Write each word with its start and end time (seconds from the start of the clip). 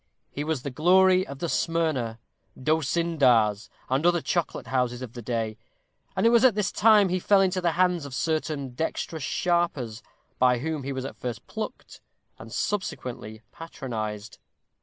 He 0.31 0.43
was 0.43 0.63
the 0.63 0.71
glory 0.71 1.27
of 1.27 1.37
the 1.37 1.47
Smyrna, 1.47 2.17
D'Osyndar's, 2.59 3.69
and 3.87 4.03
other 4.03 4.19
chocolate 4.19 4.65
houses 4.65 5.03
of 5.03 5.13
the 5.13 5.21
day; 5.21 5.59
and 6.15 6.25
it 6.25 6.29
was 6.31 6.43
at 6.43 6.55
this 6.55 6.71
time 6.71 7.09
he 7.09 7.19
fell 7.19 7.39
into 7.39 7.61
the 7.61 7.73
hands 7.73 8.07
of 8.07 8.15
certain 8.15 8.69
dexterous 8.73 9.21
sharpers, 9.21 10.01
by 10.39 10.57
whom 10.57 10.81
he 10.81 10.91
was 10.91 11.05
at 11.05 11.17
first 11.19 11.45
plucked 11.45 12.01
and 12.39 12.51
subsequently 12.51 13.43
patronized. 13.51 14.39